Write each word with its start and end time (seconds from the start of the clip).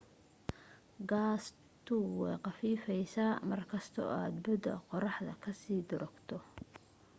gaastu 1.09 1.95
way 2.19 2.37
khafiifaysa 2.45 3.25
markasta 3.49 3.97
oo 4.05 4.11
aad 4.21 4.35
bu'da 4.43 4.73
qorraxda 4.89 5.33
ka 5.43 5.51
sii 5.61 5.81
durugto 5.89 6.35